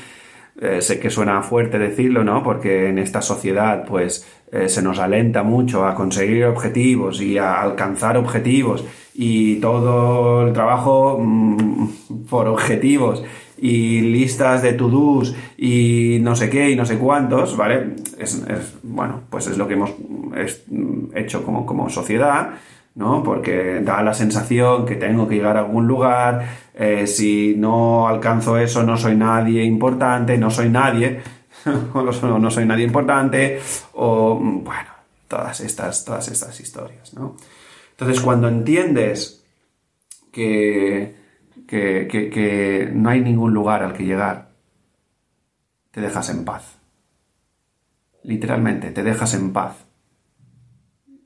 Eh, 0.58 0.80
sé 0.80 0.98
que 0.98 1.10
suena 1.10 1.42
fuerte 1.42 1.78
decirlo, 1.78 2.24
¿no? 2.24 2.42
Porque 2.42 2.88
en 2.88 2.98
esta 2.98 3.20
sociedad, 3.20 3.84
pues, 3.86 4.26
eh, 4.50 4.70
se 4.70 4.80
nos 4.80 4.98
alenta 4.98 5.42
mucho 5.42 5.84
a 5.84 5.94
conseguir 5.94 6.46
objetivos 6.46 7.20
y 7.20 7.36
a 7.36 7.60
alcanzar 7.60 8.16
objetivos 8.16 8.82
y 9.14 9.56
todo 9.56 10.46
el 10.46 10.54
trabajo 10.54 11.18
mm, 11.20 11.88
por 12.30 12.48
objetivos 12.48 13.22
y 13.58 14.00
listas 14.00 14.62
de 14.62 14.72
to-dos 14.72 15.36
y 15.58 16.18
no 16.22 16.34
sé 16.34 16.48
qué 16.48 16.70
y 16.70 16.76
no 16.76 16.86
sé 16.86 16.96
cuántos, 16.96 17.54
¿vale? 17.54 17.96
Es, 18.18 18.42
bueno, 18.82 19.24
pues 19.28 19.48
es 19.48 19.58
lo 19.58 19.68
que 19.68 19.74
hemos 19.74 19.94
hecho 21.14 21.44
como, 21.44 21.66
como 21.66 21.90
sociedad 21.90 22.54
¿no? 22.96 23.22
Porque 23.22 23.80
da 23.82 24.02
la 24.02 24.14
sensación 24.14 24.86
que 24.86 24.96
tengo 24.96 25.28
que 25.28 25.36
llegar 25.36 25.56
a 25.56 25.60
algún 25.60 25.86
lugar, 25.86 26.46
eh, 26.74 27.06
si 27.06 27.54
no 27.56 28.08
alcanzo 28.08 28.58
eso 28.58 28.82
no 28.82 28.96
soy 28.96 29.14
nadie 29.14 29.62
importante, 29.62 30.36
no 30.38 30.50
soy 30.50 30.70
nadie, 30.70 31.20
o 31.94 32.02
no 32.02 32.50
soy 32.50 32.64
nadie 32.64 32.84
importante, 32.84 33.60
o 33.92 34.34
bueno, 34.40 34.90
todas 35.28 35.60
estas, 35.60 36.04
todas 36.04 36.28
estas 36.28 36.58
historias, 36.58 37.12
¿no? 37.14 37.36
Entonces, 37.90 38.20
cuando 38.20 38.48
entiendes 38.48 39.44
que, 40.32 41.14
que, 41.66 42.06
que 42.08 42.90
no 42.92 43.10
hay 43.10 43.20
ningún 43.20 43.54
lugar 43.54 43.82
al 43.82 43.94
que 43.94 44.04
llegar, 44.04 44.50
te 45.90 46.00
dejas 46.02 46.28
en 46.28 46.44
paz. 46.44 46.76
Literalmente, 48.22 48.90
te 48.90 49.02
dejas 49.02 49.32
en 49.32 49.52
paz. 49.52 49.76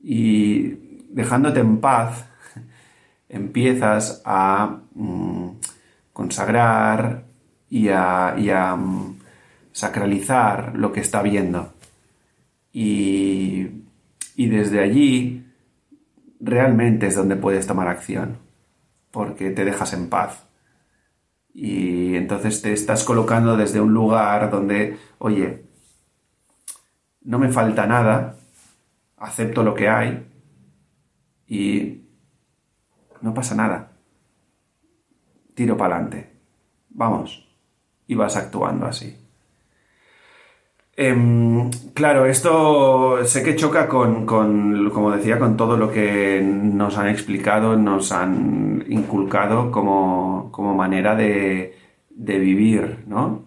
Y 0.01 0.80
dejándote 1.11 1.59
en 1.59 1.79
paz, 1.79 2.25
empiezas 3.29 4.21
a 4.25 4.79
mm, 4.93 5.49
consagrar 6.13 7.25
y 7.69 7.89
a, 7.89 8.75
mm, 8.77 9.19
sacralizar 9.71 10.73
lo 10.75 10.91
que 10.91 10.99
está 10.99 11.21
viendo. 11.21 11.73
Y, 12.73 13.67
y 14.35 14.47
desde 14.47 14.81
allí 14.81 15.45
realmente 16.39 17.07
es 17.07 17.15
donde 17.15 17.35
puedes 17.35 17.67
tomar 17.67 17.87
acción, 17.87 18.37
porque 19.11 19.51
te 19.51 19.65
dejas 19.65 19.93
en 19.93 20.09
paz. 20.09 20.45
Y 21.53 22.15
entonces 22.15 22.61
te 22.61 22.73
estás 22.73 23.03
colocando 23.03 23.57
desde 23.57 23.81
un 23.81 23.93
lugar 23.93 24.49
donde, 24.49 24.97
oye, 25.19 25.63
no 27.23 27.39
me 27.39 27.49
falta 27.49 27.85
nada, 27.85 28.35
acepto 29.17 29.63
lo 29.63 29.73
que 29.73 29.89
hay, 29.89 30.30
y 31.51 32.05
no 33.19 33.33
pasa 33.33 33.55
nada. 33.55 33.91
Tiro 35.53 35.75
para 35.75 35.95
adelante. 35.95 36.31
Vamos. 36.91 37.45
Y 38.07 38.15
vas 38.15 38.37
actuando 38.37 38.85
así. 38.85 39.17
Em, 40.95 41.69
claro, 41.93 42.25
esto 42.25 43.25
sé 43.25 43.43
que 43.43 43.57
choca 43.57 43.89
con, 43.89 44.25
como 44.25 45.11
decía, 45.11 45.39
con 45.39 45.57
todo 45.57 45.75
lo 45.75 45.91
que 45.91 46.41
nos 46.41 46.97
han 46.97 47.09
explicado, 47.09 47.75
nos 47.75 48.13
han 48.13 48.85
inculcado 48.87 49.71
como, 49.71 50.73
manera 50.73 51.15
de, 51.15 51.77
de, 52.09 52.39
vivir, 52.39 53.03
¿no? 53.07 53.43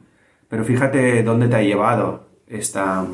Pero 0.49 0.65
fíjate 0.65 1.23
dónde 1.23 1.49
te 1.49 1.57
ha 1.57 1.63
llevado 1.63 2.29
esta, 2.47 3.07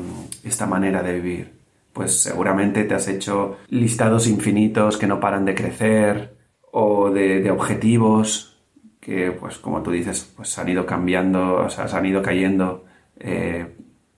esta 0.43 0.65
manera 0.65 1.01
de 1.01 1.13
vivir 1.13 1.60
pues 2.01 2.23
seguramente 2.23 2.83
te 2.85 2.95
has 2.95 3.07
hecho 3.07 3.59
listados 3.67 4.25
infinitos 4.25 4.97
que 4.97 5.05
no 5.05 5.19
paran 5.19 5.45
de 5.45 5.53
crecer 5.53 6.35
o 6.71 7.11
de, 7.11 7.51
objetivos 7.51 8.59
que, 8.99 9.31
pues 9.31 9.59
como 9.59 9.83
tú 9.83 9.91
dices, 9.91 10.33
pues 10.35 10.57
han 10.57 10.69
ido 10.69 10.83
cambiando, 10.83 11.57
o 11.57 11.69
sea, 11.69 11.87
se 11.87 11.95
han 11.95 12.07
ido 12.07 12.23
cayendo 12.23 12.85
eh, 13.19 13.67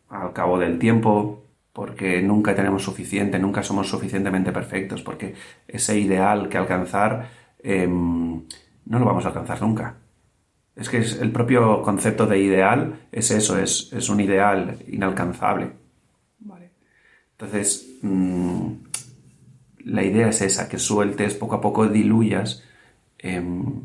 al 0.07 0.31
cabo 0.31 0.57
del 0.57 0.79
tiempo 0.79 1.43
porque 1.73 2.21
nunca 2.21 2.55
tenemos 2.55 2.83
suficiente, 2.83 3.37
nunca 3.37 3.63
somos 3.63 3.89
suficientemente 3.89 4.53
perfectos, 4.53 5.01
porque 5.01 5.33
ese 5.67 5.99
ideal 5.99 6.47
que 6.47 6.57
alcanzar 6.57 7.31
em, 7.61 8.43
no 8.85 8.99
lo 8.99 9.03
vamos 9.03 9.25
a 9.25 9.27
alcanzar 9.27 9.61
nunca. 9.61 9.97
Es 10.73 10.87
que 10.87 10.99
es 10.99 11.19
el 11.19 11.33
propio 11.33 11.81
concepto 11.81 12.27
de 12.27 12.39
ideal 12.39 13.07
es 13.11 13.29
eso, 13.31 13.59
es, 13.59 13.91
es 13.91 14.07
un 14.07 14.21
ideal 14.21 14.77
inalcanzable. 14.87 15.82
Entonces, 17.33 17.97
mm, 18.01 18.67
la 19.85 20.03
idea 20.03 20.29
es 20.29 20.41
esa, 20.41 20.69
que 20.69 20.79
sueltes, 20.79 21.33
poco 21.33 21.55
a 21.55 21.61
poco 21.61 21.87
diluyas 21.87 22.63
em, 23.17 23.81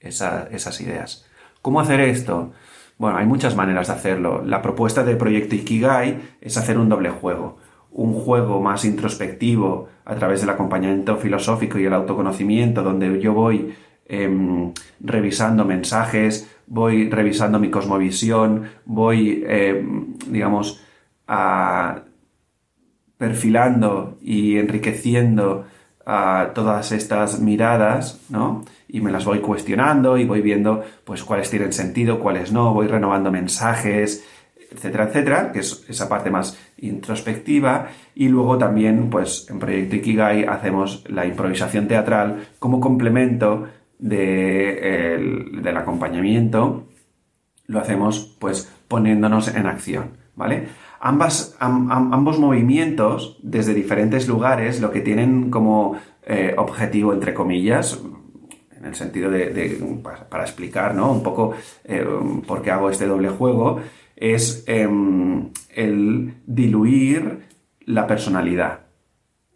esas 0.00 0.80
ideas. 0.80 1.26
¿Cómo 1.62 1.80
hacer 1.80 2.00
esto? 2.00 2.52
Bueno, 2.98 3.18
hay 3.18 3.26
muchas 3.26 3.56
maneras 3.56 3.88
de 3.88 3.92
hacerlo. 3.94 4.42
La 4.44 4.62
propuesta 4.62 5.04
del 5.04 5.16
proyecto 5.16 5.54
Ikigai 5.54 6.36
es 6.40 6.56
hacer 6.56 6.78
un 6.78 6.88
doble 6.88 7.10
juego. 7.10 7.58
Un 7.90 8.14
juego 8.14 8.60
más 8.60 8.84
introspectivo 8.84 9.88
a 10.04 10.14
través 10.14 10.40
del 10.40 10.50
acompañamiento 10.50 11.16
filosófico 11.16 11.78
y 11.78 11.84
el 11.84 11.92
autoconocimiento, 11.92 12.82
donde 12.82 13.20
yo 13.20 13.32
voy 13.34 13.74
em, 14.06 14.72
revisando 15.00 15.64
mensajes, 15.64 16.48
voy 16.66 17.10
revisando 17.10 17.58
mi 17.58 17.70
cosmovisión, 17.70 18.62
voy, 18.84 19.44
em, 19.46 20.14
digamos, 20.28 20.82
a 21.26 22.02
perfilando 23.18 24.18
y 24.20 24.58
enriqueciendo 24.58 25.66
a 26.04 26.52
todas 26.54 26.92
estas 26.92 27.40
miradas, 27.40 28.20
¿no? 28.28 28.64
Y 28.88 29.00
me 29.00 29.10
las 29.10 29.24
voy 29.24 29.40
cuestionando 29.40 30.16
y 30.16 30.24
voy 30.24 30.40
viendo, 30.40 30.84
pues, 31.04 31.24
cuáles 31.24 31.50
tienen 31.50 31.72
sentido, 31.72 32.20
cuáles 32.20 32.52
no, 32.52 32.72
voy 32.72 32.86
renovando 32.86 33.32
mensajes, 33.32 34.24
etcétera, 34.70 35.04
etcétera, 35.04 35.52
que 35.52 35.60
es 35.60 35.84
esa 35.88 36.08
parte 36.08 36.30
más 36.30 36.58
introspectiva. 36.78 37.88
Y 38.14 38.28
luego 38.28 38.56
también, 38.56 39.10
pues, 39.10 39.48
en 39.50 39.58
Proyecto 39.58 39.96
Ikigai 39.96 40.44
hacemos 40.44 41.04
la 41.08 41.26
improvisación 41.26 41.88
teatral 41.88 42.46
como 42.60 42.80
complemento 42.80 43.66
del 43.98 45.76
acompañamiento. 45.76 46.86
Lo 47.66 47.80
hacemos, 47.80 48.36
pues, 48.38 48.72
poniéndonos 48.86 49.48
en 49.54 49.66
acción, 49.66 50.10
¿vale? 50.36 50.68
Ambos 51.06 52.38
movimientos, 52.38 53.38
desde 53.42 53.74
diferentes 53.74 54.26
lugares, 54.26 54.80
lo 54.80 54.90
que 54.90 55.00
tienen 55.00 55.50
como 55.50 55.96
eh, 56.26 56.54
objetivo, 56.56 57.12
entre 57.12 57.32
comillas, 57.34 58.00
en 58.76 58.84
el 58.84 58.94
sentido 58.94 59.30
de, 59.30 59.78
para, 60.02 60.42
explicar 60.42 60.94
¿no? 60.94 61.12
un 61.12 61.22
poco 61.22 61.54
eh, 61.84 62.04
por 62.46 62.62
qué 62.62 62.70
hago 62.70 62.90
este 62.90 63.06
doble 63.06 63.28
juego, 63.28 63.80
es 64.16 64.64
em, 64.66 65.50
el 65.74 66.34
diluir 66.46 67.46
la 67.80 68.06
personalidad. 68.06 68.80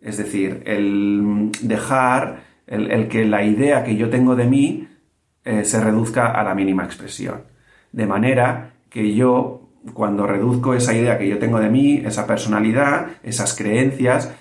Es 0.00 0.16
decir, 0.16 0.62
el 0.64 1.50
dejar 1.62 2.44
el, 2.66 3.08
que 3.08 3.24
la 3.24 3.44
idea 3.44 3.84
que 3.84 3.96
yo 3.96 4.08
tengo 4.08 4.36
de 4.36 4.46
mí 4.46 4.88
eh, 5.44 5.64
se 5.64 5.80
reduzca 5.80 6.28
a 6.28 6.44
la 6.44 6.54
mínima 6.54 6.84
expresión. 6.84 7.42
De 7.92 8.06
manera 8.06 8.74
que 8.88 9.14
yo 9.14 9.59
cuando 9.94 10.26
reduzco 10.26 10.74
esa 10.74 10.94
idea 10.94 11.18
que 11.18 11.28
yo 11.28 11.38
tengo 11.38 11.58
de 11.58 11.70
mí, 11.70 12.02
esa 12.04 12.26
personalidad, 12.26 13.08
esas 13.22 13.56
creencias, 13.56 14.34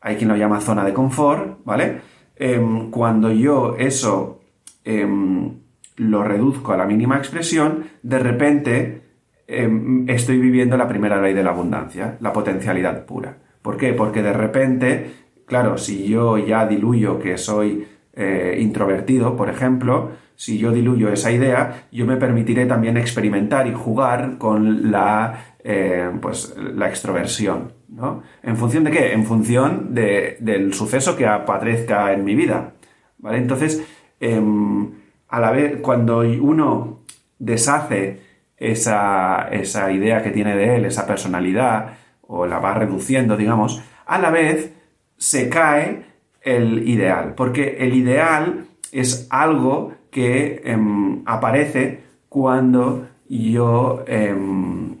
hay 0.00 0.16
quien 0.16 0.28
lo 0.28 0.36
llama 0.36 0.60
zona 0.60 0.84
de 0.84 0.92
confort, 0.92 1.58
¿vale? 1.64 2.00
Em, 2.36 2.90
cuando 2.90 3.32
yo 3.32 3.76
eso 3.78 4.40
em, 4.84 5.60
lo 5.96 6.24
reduzco 6.24 6.72
a 6.72 6.76
la 6.76 6.86
mínima 6.86 7.16
expresión, 7.16 7.84
de 8.02 8.18
repente 8.18 9.02
em, 9.46 10.08
estoy 10.08 10.38
viviendo 10.38 10.76
la 10.76 10.88
primera 10.88 11.20
ley 11.20 11.34
de 11.34 11.42
la 11.42 11.50
abundancia, 11.50 12.16
la 12.20 12.32
potencialidad 12.32 13.04
pura. 13.04 13.36
¿Por 13.62 13.76
qué? 13.76 13.92
Porque 13.94 14.22
de 14.22 14.32
repente, 14.32 15.10
claro, 15.46 15.78
si 15.78 16.06
yo 16.06 16.38
ya 16.38 16.66
diluyo 16.66 17.18
que 17.18 17.38
soy 17.38 17.86
eh, 18.12 18.58
introvertido, 18.60 19.36
por 19.36 19.48
ejemplo, 19.48 20.10
si 20.36 20.58
yo 20.58 20.72
diluyo 20.72 21.10
esa 21.10 21.30
idea, 21.30 21.86
yo 21.92 22.06
me 22.06 22.16
permitiré 22.16 22.66
también 22.66 22.96
experimentar 22.96 23.66
y 23.66 23.72
jugar 23.72 24.36
con 24.38 24.90
la, 24.90 25.56
eh, 25.62 26.10
pues, 26.20 26.54
la 26.56 26.88
extroversión. 26.88 27.72
¿no? 27.88 28.22
¿En 28.42 28.56
función 28.56 28.84
de 28.84 28.90
qué? 28.90 29.12
En 29.12 29.24
función 29.24 29.94
del 29.94 30.74
suceso 30.74 31.16
que 31.16 31.26
aparezca 31.26 32.12
en 32.12 32.24
mi 32.24 32.34
vida. 32.34 32.72
¿Vale? 33.18 33.38
Entonces, 33.38 33.82
em, 34.20 34.90
a 35.28 35.40
la 35.40 35.50
vez, 35.50 35.80
cuando 35.80 36.18
uno 36.18 37.00
deshace 37.38 38.20
esa, 38.56 39.48
esa 39.50 39.92
idea 39.92 40.22
que 40.22 40.30
tiene 40.30 40.56
de 40.56 40.76
él, 40.76 40.84
esa 40.84 41.06
personalidad, 41.06 41.94
o 42.22 42.46
la 42.46 42.58
va 42.58 42.74
reduciendo, 42.74 43.36
digamos, 43.36 43.82
a 44.06 44.18
la 44.18 44.30
vez 44.30 44.72
se 45.16 45.48
cae 45.48 46.04
el 46.42 46.88
ideal, 46.88 47.34
porque 47.34 47.76
el 47.80 47.94
ideal 47.94 48.66
es 48.92 49.26
algo 49.30 49.94
que 50.14 50.62
em, 50.64 51.22
aparece 51.26 51.98
cuando 52.28 53.08
yo 53.28 54.04
em, 54.06 54.94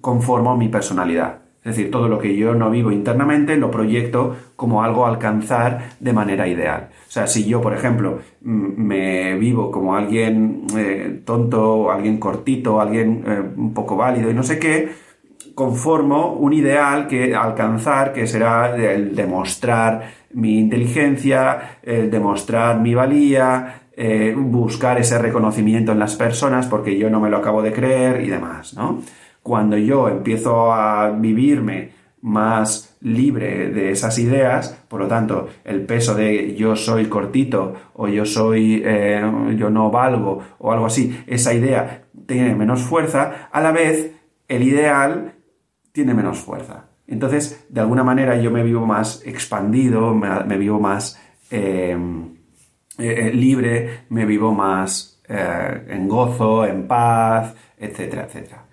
conformo 0.00 0.56
mi 0.56 0.68
personalidad. 0.68 1.40
Es 1.64 1.76
decir, 1.76 1.90
todo 1.90 2.06
lo 2.06 2.20
que 2.20 2.36
yo 2.36 2.54
no 2.54 2.70
vivo 2.70 2.92
internamente 2.92 3.56
lo 3.56 3.70
proyecto 3.70 4.36
como 4.54 4.84
algo 4.84 5.04
a 5.04 5.08
alcanzar 5.08 5.90
de 5.98 6.12
manera 6.12 6.46
ideal. 6.46 6.90
O 7.08 7.10
sea, 7.10 7.26
si 7.26 7.44
yo, 7.44 7.60
por 7.60 7.74
ejemplo, 7.74 8.20
me 8.42 9.36
vivo 9.36 9.72
como 9.72 9.96
alguien 9.96 10.66
eh, 10.76 11.20
tonto, 11.24 11.90
alguien 11.90 12.18
cortito, 12.18 12.80
alguien 12.80 13.24
eh, 13.26 13.42
un 13.56 13.74
poco 13.74 13.96
válido 13.96 14.30
y 14.30 14.34
no 14.34 14.44
sé 14.44 14.60
qué, 14.60 14.88
conformo 15.60 16.32
un 16.32 16.54
ideal 16.54 17.06
que 17.06 17.34
alcanzar, 17.34 18.14
que 18.14 18.26
será 18.26 18.74
el 18.74 19.14
demostrar 19.14 20.10
mi 20.32 20.58
inteligencia, 20.58 21.80
el 21.82 22.10
demostrar 22.10 22.80
mi 22.80 22.94
valía, 22.94 23.82
eh, 23.94 24.34
buscar 24.34 24.98
ese 24.98 25.18
reconocimiento 25.18 25.92
en 25.92 25.98
las 25.98 26.16
personas 26.16 26.66
porque 26.66 26.96
yo 26.98 27.10
no 27.10 27.20
me 27.20 27.28
lo 27.28 27.36
acabo 27.36 27.60
de 27.60 27.74
creer 27.74 28.22
y 28.22 28.30
demás, 28.30 28.72
¿no? 28.72 29.02
Cuando 29.42 29.76
yo 29.76 30.08
empiezo 30.08 30.72
a 30.72 31.10
vivirme 31.10 31.90
más 32.22 32.96
libre 33.02 33.68
de 33.68 33.90
esas 33.90 34.18
ideas, 34.18 34.82
por 34.88 35.00
lo 35.00 35.08
tanto, 35.08 35.46
el 35.64 35.82
peso 35.82 36.14
de 36.14 36.54
yo 36.54 36.74
soy 36.74 37.04
cortito 37.04 37.74
o 37.92 38.08
yo 38.08 38.24
soy, 38.24 38.80
eh, 38.82 39.22
yo 39.58 39.68
no 39.68 39.90
valgo 39.90 40.42
o 40.58 40.72
algo 40.72 40.86
así, 40.86 41.22
esa 41.26 41.52
idea 41.52 42.04
tiene 42.24 42.54
menos 42.54 42.80
fuerza, 42.80 43.50
a 43.52 43.60
la 43.60 43.72
vez 43.72 44.12
el 44.48 44.62
ideal 44.62 45.34
tiene 45.92 46.14
menos 46.14 46.38
fuerza. 46.38 46.84
Entonces, 47.06 47.66
de 47.68 47.80
alguna 47.80 48.04
manera 48.04 48.36
yo 48.36 48.50
me 48.50 48.62
vivo 48.62 48.86
más 48.86 49.22
expandido, 49.24 50.14
me, 50.14 50.56
vivo 50.56 50.78
más 50.78 51.20
em, 51.50 52.36
eh, 52.98 53.28
eh, 53.28 53.32
libre, 53.34 54.04
me 54.10 54.24
vivo 54.24 54.54
más 54.54 55.20
eh, 55.28 55.86
en 55.88 56.08
gozo, 56.08 56.64
en 56.64 56.86
paz, 56.86 57.54
etcétera, 57.76 58.24
etcétera. 58.24 58.64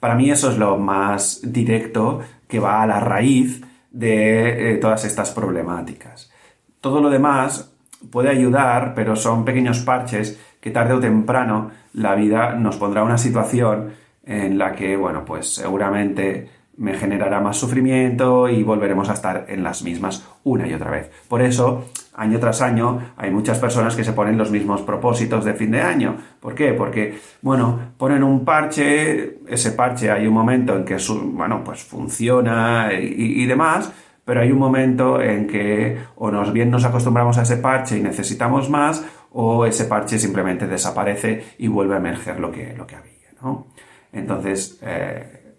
Para 0.00 0.14
mí 0.16 0.30
eso 0.30 0.50
es 0.50 0.58
lo 0.58 0.76
más 0.78 1.40
directo 1.44 2.20
que 2.48 2.58
va 2.58 2.82
a 2.82 2.86
la 2.86 2.98
raíz 2.98 3.62
de 3.90 4.78
todas 4.80 5.04
estas 5.04 5.30
problemáticas. 5.30 6.32
Todo 6.80 7.00
lo 7.00 7.08
demás 7.08 7.72
puede 8.10 8.30
ayudar, 8.30 8.94
pero 8.94 9.16
son 9.16 9.44
pequeños 9.44 9.80
parches 9.80 10.40
que 10.60 10.70
tarde 10.70 10.94
o 10.94 11.00
temprano 11.00 11.70
la 11.92 12.14
vida 12.14 12.54
nos 12.54 12.76
pondrá 12.76 13.04
una 13.04 13.18
situación 13.18 13.92
en 14.26 14.58
la 14.58 14.74
que, 14.74 14.96
bueno, 14.96 15.24
pues 15.24 15.54
seguramente 15.54 16.48
me 16.76 16.94
generará 16.94 17.40
más 17.40 17.56
sufrimiento 17.56 18.48
y 18.48 18.62
volveremos 18.62 19.08
a 19.08 19.14
estar 19.14 19.46
en 19.48 19.62
las 19.62 19.82
mismas 19.82 20.26
una 20.42 20.66
y 20.66 20.74
otra 20.74 20.90
vez. 20.90 21.10
Por 21.28 21.40
eso, 21.40 21.84
año 22.14 22.38
tras 22.40 22.60
año, 22.62 23.12
hay 23.16 23.30
muchas 23.30 23.58
personas 23.58 23.94
que 23.94 24.04
se 24.04 24.12
ponen 24.12 24.36
los 24.36 24.50
mismos 24.50 24.82
propósitos 24.82 25.44
de 25.44 25.54
fin 25.54 25.70
de 25.70 25.82
año. 25.82 26.16
¿Por 26.40 26.54
qué? 26.54 26.72
Porque, 26.72 27.18
bueno, 27.42 27.78
ponen 27.96 28.24
un 28.24 28.44
parche, 28.44 29.38
ese 29.48 29.72
parche 29.72 30.10
hay 30.10 30.26
un 30.26 30.34
momento 30.34 30.76
en 30.76 30.84
que, 30.84 30.96
bueno, 31.32 31.62
pues 31.64 31.84
funciona 31.84 32.90
y, 32.92 33.44
demás, 33.46 33.92
pero 34.24 34.40
hay 34.40 34.50
un 34.50 34.58
momento 34.58 35.20
en 35.20 35.46
que 35.46 35.98
o 36.16 36.30
nos 36.30 36.52
bien 36.52 36.70
nos 36.70 36.84
acostumbramos 36.84 37.38
a 37.38 37.42
ese 37.42 37.58
parche 37.58 37.98
y 37.98 38.00
necesitamos 38.00 38.68
más, 38.68 39.04
o 39.30 39.66
ese 39.66 39.84
parche 39.84 40.18
simplemente 40.18 40.66
desaparece 40.66 41.44
y 41.58 41.68
vuelve 41.68 41.94
a 41.94 41.98
emerger 41.98 42.40
lo 42.40 42.50
que, 42.50 42.74
lo 42.76 42.86
que 42.86 42.96
había, 42.96 43.28
¿no? 43.42 43.66
Entonces, 44.14 44.78
eh, 44.80 45.56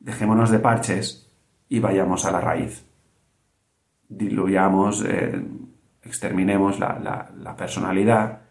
dejémonos 0.00 0.50
de 0.50 0.58
parches 0.58 1.30
y 1.68 1.78
vayamos 1.78 2.24
a 2.24 2.32
la 2.32 2.40
raíz. 2.40 2.84
Diluyamos, 4.08 5.04
eh, 5.06 5.38
exterminemos 6.02 6.80
la, 6.80 7.54
personalidad 7.56 8.42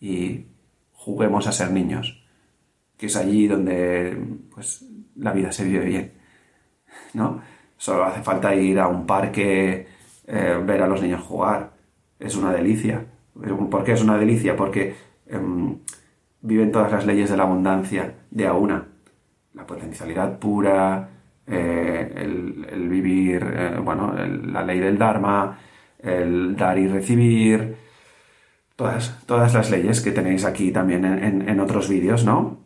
y 0.00 0.46
juguemos 0.92 1.46
a 1.46 1.52
ser 1.52 1.70
niños, 1.70 2.26
que 2.96 3.06
es 3.06 3.16
allí 3.16 3.46
donde 3.46 4.18
pues, 4.52 4.84
la 5.14 5.32
vida 5.32 5.52
se 5.52 5.64
vive 5.64 5.84
bien. 5.84 6.12
¿no? 7.12 7.40
Solo 7.76 8.04
hace 8.04 8.22
falta 8.22 8.52
ir 8.52 8.80
a 8.80 8.88
un 8.88 9.06
parque, 9.06 9.86
eh, 10.26 10.60
ver 10.64 10.82
a 10.82 10.88
los 10.88 11.00
niños 11.00 11.22
jugar. 11.22 11.72
Es 12.18 12.34
una 12.34 12.52
delicia. 12.52 13.06
¿Por 13.70 13.84
qué 13.84 13.92
es 13.92 14.02
una 14.02 14.18
delicia? 14.18 14.56
Porque 14.56 14.96
em, 15.26 15.78
viven 16.44 16.70
todas 16.70 16.92
las 16.92 17.06
leyes 17.06 17.30
de 17.30 17.36
la 17.36 17.44
abundancia 17.44 18.14
de 18.30 18.46
a 18.46 18.52
una. 18.52 18.86
La 19.54 19.66
potencialidad 19.66 20.38
pura, 20.38 21.08
eh, 21.46 22.12
el, 22.16 22.88
vivir, 22.88 23.42
eh, 23.42 23.80
bueno, 23.82 24.14
la 24.14 24.62
ley 24.62 24.78
del 24.78 24.98
Dharma, 24.98 25.58
el 25.98 26.54
dar 26.54 26.78
y 26.78 26.86
recibir, 26.86 27.76
todas, 28.76 29.22
todas 29.26 29.54
las 29.54 29.70
leyes 29.70 30.02
que 30.02 30.12
tenéis 30.12 30.44
aquí 30.44 30.70
también 30.70 31.04
en, 31.04 31.60
otros 31.60 31.88
vídeos, 31.88 32.24
¿no? 32.26 32.58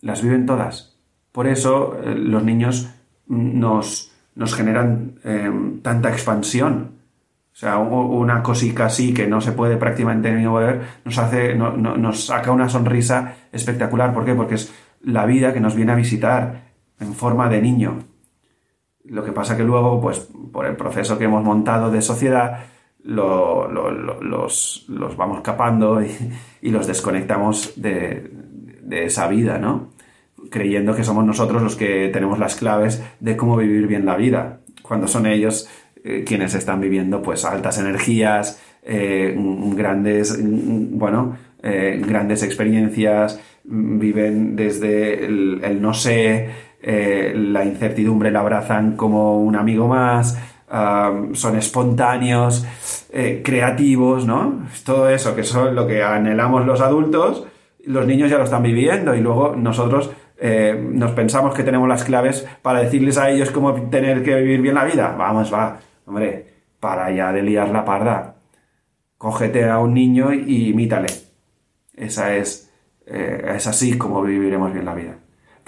Las 0.00 0.22
viven 0.22 0.46
todas. 0.46 0.96
Por 1.32 1.48
eso 1.48 1.98
eh, 2.04 2.14
los 2.14 2.44
niños 2.44 2.94
nos, 3.26 4.12
nos 4.36 4.54
generan 4.54 5.18
tanta 5.82 6.10
expansión, 6.10 7.00
o 7.54 7.56
sea, 7.56 7.78
una 7.78 8.42
cosica 8.42 8.86
así 8.86 9.14
que 9.14 9.28
no 9.28 9.40
se 9.40 9.52
puede 9.52 9.76
prácticamente 9.76 10.32
ni 10.32 10.44
mover, 10.44 10.80
nos 11.04 11.16
hace, 11.18 11.54
nos 11.54 12.26
saca 12.26 12.50
una 12.50 12.68
sonrisa 12.68 13.36
espectacular. 13.52 14.12
¿Por 14.12 14.24
qué? 14.24 14.34
Porque 14.34 14.56
es 14.56 14.74
la 15.02 15.24
vida 15.24 15.52
que 15.52 15.60
nos 15.60 15.76
viene 15.76 15.92
a 15.92 15.94
visitar 15.94 16.72
en 16.98 17.14
forma 17.14 17.48
de 17.48 17.62
niño. 17.62 18.00
Lo 19.04 19.24
que 19.24 19.30
pasa 19.30 19.56
que 19.56 19.62
luego, 19.62 20.00
pues, 20.00 20.18
por 20.52 20.66
el 20.66 20.74
proceso 20.74 21.16
que 21.16 21.26
hemos 21.26 21.44
montado 21.44 21.92
de 21.92 22.02
sociedad, 22.02 22.64
los, 23.04 23.70
los, 24.88 25.16
vamos 25.16 25.40
capando 25.42 26.02
y, 26.02 26.70
los 26.70 26.88
desconectamos 26.88 27.74
de, 27.80 28.32
de 28.82 29.04
esa 29.04 29.28
vida, 29.28 29.58
¿no? 29.58 29.90
Creyendo 30.50 30.96
que 30.96 31.04
somos 31.04 31.24
nosotros 31.24 31.62
los 31.62 31.76
que 31.76 32.08
tenemos 32.08 32.40
las 32.40 32.56
claves 32.56 33.00
de 33.20 33.36
cómo 33.36 33.58
vivir 33.58 33.86
bien 33.86 34.06
la 34.06 34.16
vida, 34.16 34.58
cuando 34.82 35.06
son 35.06 35.26
ellos 35.26 35.68
eh, 36.06 36.22
quienes 36.22 36.54
están 36.54 36.82
viviendo 36.82 37.22
pues 37.22 37.46
altas 37.46 37.78
energías, 37.78 38.60
eh, 38.82 39.34
grandes, 39.74 40.38
bueno, 40.38 41.34
eh, 41.62 41.98
grandes 42.06 42.42
experiencias, 42.42 43.40
viven 43.64 44.54
desde 44.54 45.24
el, 45.24 45.80
no 45.80 45.94
sé, 45.94 46.50
la 46.82 47.64
incertidumbre 47.64 48.30
la 48.30 48.40
abrazan 48.40 48.96
como 48.96 49.40
un 49.40 49.56
amigo 49.56 49.88
más, 49.88 50.38
son 51.32 51.56
espontáneos, 51.56 52.66
creativos, 53.42 54.26
¿no? 54.26 54.66
Todo 54.84 55.08
eso 55.08 55.34
que 55.34 55.44
son 55.44 55.74
lo 55.74 55.86
que 55.86 56.02
anhelamos 56.02 56.66
los 56.66 56.82
adultos, 56.82 57.46
los 57.86 58.06
niños 58.06 58.30
ya 58.30 58.36
lo 58.36 58.44
están 58.44 58.62
viviendo 58.62 59.14
y 59.14 59.22
luego 59.22 59.56
nosotros 59.56 60.10
nos 60.92 61.12
pensamos 61.12 61.54
que 61.54 61.62
tenemos 61.62 61.88
las 61.88 62.04
claves 62.04 62.46
para 62.60 62.80
decirles 62.80 63.16
a 63.16 63.30
ellos 63.30 63.50
cómo 63.50 63.72
tener 63.88 64.22
que 64.22 64.34
vivir 64.34 64.60
bien 64.60 64.74
la 64.74 64.84
vida. 64.84 65.14
Vamos, 65.16 65.50
va. 65.50 65.78
Hombre, 66.06 66.46
para 66.80 67.10
ya 67.10 67.32
de 67.32 67.42
liar 67.42 67.70
la 67.70 67.84
parda, 67.84 68.36
cógete 69.16 69.64
a 69.64 69.78
un 69.78 69.94
niño 69.94 70.32
y 70.32 70.68
imítale. 70.68 71.08
Esa 71.96 72.36
es, 72.36 72.70
eh, 73.06 73.52
es 73.56 73.66
así 73.66 73.96
como 73.96 74.22
viviremos 74.22 74.72
bien 74.72 74.84
la 74.84 74.94
vida. 74.94 75.16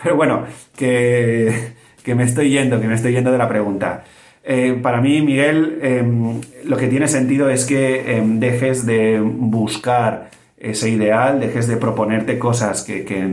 Pero 0.03 0.17
bueno, 0.17 0.45
que, 0.77 1.73
que, 2.03 2.15
me 2.15 2.25
estoy 2.25 2.51
yendo, 2.51 2.81
que 2.81 2.87
me 2.87 2.95
estoy 2.95 3.13
yendo 3.13 3.33
de 3.33 3.39
la 3.39 3.49
pregunta. 3.49 4.05
Eh, 4.45 4.79
para 4.83 5.01
mí, 5.01 5.23
Miguel, 5.23 5.79
em, 5.83 6.41
lo 6.65 6.77
que 6.77 6.89
tiene 6.89 7.09
sentido 7.09 7.49
es 7.49 7.65
que 7.65 8.17
em, 8.17 8.39
dejes 8.39 8.87
de 8.87 9.21
buscar 9.21 10.31
ese 10.57 10.91
ideal, 10.91 11.41
dejes 11.41 11.67
de 11.67 11.77
proponerte 11.77 12.39
cosas 12.39 12.83
que, 12.85 13.05
que, 13.05 13.25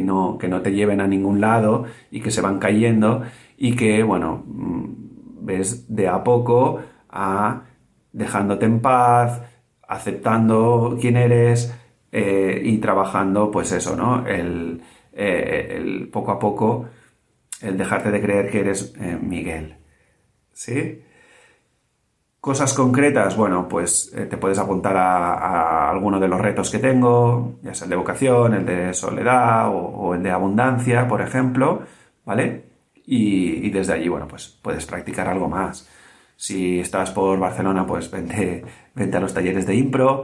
no, 0.00 0.38
que 0.38 0.48
no 0.48 0.60
te 0.60 0.72
lleven 0.72 1.00
a 1.00 1.06
ningún 1.06 1.40
lado 1.40 1.86
y 2.10 2.20
que 2.20 2.30
se 2.30 2.40
van 2.40 2.58
cayendo 2.58 3.22
y 3.56 3.76
que, 3.76 4.02
bueno, 4.02 4.44
ves 5.40 5.94
de 5.94 6.08
a 6.08 6.22
poco 6.22 6.80
a 7.08 7.62
dejándote 8.12 8.66
en 8.66 8.80
paz, 8.80 9.42
aceptando 9.86 10.96
quién 11.00 11.16
eres 11.16 11.74
eh, 12.12 12.60
y 12.64 12.78
trabajando, 12.78 13.50
pues 13.50 13.72
eso, 13.72 13.96
¿no? 13.96 14.26
El, 14.26 14.82
eh, 15.12 16.08
poco 16.12 16.32
a 16.32 16.38
poco, 16.38 16.86
el 17.60 17.76
dejarte 17.76 18.10
de 18.10 18.20
creer 18.20 18.50
que 18.50 18.60
eres 18.60 18.94
eh, 19.00 19.18
Miguel. 19.20 19.76
¿Sí? 20.52 21.02
Cosas 22.40 22.72
concretas, 22.72 23.36
bueno, 23.36 23.68
pues 23.68 24.10
te 24.12 24.36
puedes 24.38 24.58
apuntar 24.58 24.96
a, 24.96 25.34
a, 25.34 25.90
alguno 25.90 26.18
de 26.18 26.28
los 26.28 26.40
retos 26.40 26.70
que 26.70 26.78
tengo, 26.78 27.58
ya 27.62 27.74
sea 27.74 27.84
el 27.84 27.90
de 27.90 27.96
vocación, 27.96 28.54
el 28.54 28.64
de 28.64 28.94
soledad 28.94 29.68
o, 29.68 30.14
el 30.14 30.22
de 30.22 30.30
abundancia, 30.30 31.06
por 31.06 31.20
ejemplo, 31.20 31.82
¿vale? 32.24 32.69
Y, 33.12 33.70
desde 33.70 33.94
allí, 33.94 34.08
bueno, 34.08 34.28
pues 34.28 34.56
puedes 34.62 34.86
practicar 34.86 35.26
algo 35.26 35.48
más. 35.48 35.88
Si 36.36 36.78
estás 36.78 37.10
por 37.10 37.40
Barcelona, 37.40 37.84
pues 37.84 38.08
vente, 38.08 38.62
vente 38.94 39.16
a 39.16 39.20
los 39.20 39.34
talleres 39.34 39.66
de 39.66 39.74
impro. 39.74 40.22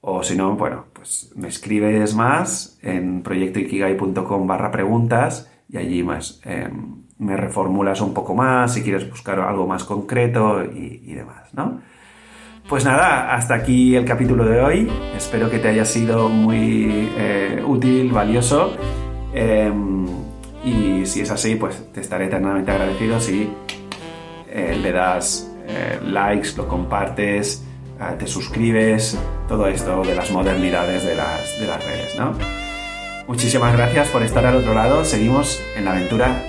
O 0.00 0.22
si 0.22 0.34
no, 0.34 0.56
bueno, 0.56 0.86
pues 0.94 1.30
me 1.36 1.48
escribes 1.48 2.14
más 2.14 2.78
en 2.80 3.22
proyectoikigai.com 3.22 4.46
barra 4.46 4.70
preguntas 4.70 5.52
y 5.68 5.76
allí 5.76 6.02
más 6.02 6.40
em, 6.44 7.02
me 7.18 7.36
reformulas 7.36 8.00
un 8.00 8.14
poco 8.14 8.34
más 8.34 8.72
si 8.72 8.82
quieres 8.82 9.10
buscar 9.10 9.38
algo 9.40 9.66
más 9.66 9.84
concreto 9.84 10.64
y, 10.64 11.12
demás, 11.12 11.52
¿no? 11.52 11.82
Pues 12.66 12.86
nada, 12.86 13.34
hasta 13.34 13.56
aquí 13.56 13.94
el 13.94 14.06
capítulo 14.06 14.46
de 14.46 14.60
hoy. 14.62 14.90
Espero 15.14 15.50
que 15.50 15.58
te 15.58 15.68
haya 15.68 15.84
sido 15.84 16.30
muy 16.30 17.10
eh, 17.18 17.62
útil, 17.66 18.10
valioso. 18.10 18.74
Em, 19.34 20.25
y 20.66 21.06
si 21.06 21.20
es 21.20 21.30
así, 21.30 21.54
pues 21.54 21.92
te 21.92 22.00
estaré 22.00 22.26
eternamente 22.26 22.72
agradecido 22.72 23.20
si 23.20 23.48
eh, 24.50 24.76
le 24.82 24.90
das 24.90 25.48
eh, 25.68 26.00
likes, 26.02 26.50
lo 26.56 26.66
compartes, 26.66 27.62
te 28.18 28.26
suscribes, 28.26 29.16
todo 29.48 29.68
esto 29.68 30.02
de 30.02 30.14
las 30.14 30.30
modernidades 30.30 31.04
de 31.04 31.14
las, 31.14 31.58
de 31.58 31.66
las 31.66 31.82
redes, 31.82 32.18
¿no? 32.18 32.34
Muchísimas 33.26 33.72
gracias 33.74 34.08
por 34.08 34.22
estar 34.22 34.44
al 34.44 34.56
otro 34.56 34.74
lado. 34.74 35.04
Seguimos 35.04 35.62
en 35.76 35.86
la 35.86 35.92
aventura 35.92 36.42